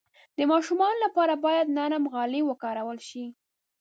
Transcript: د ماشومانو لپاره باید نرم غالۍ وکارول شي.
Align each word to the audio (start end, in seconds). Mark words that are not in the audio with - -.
د 0.37 0.39
ماشومانو 0.51 0.97
لپاره 1.05 1.33
باید 1.45 1.73
نرم 1.77 2.03
غالۍ 2.13 2.41
وکارول 2.45 2.99
شي. 3.09 3.25